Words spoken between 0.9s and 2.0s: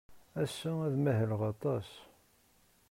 mahleɣ aṭas.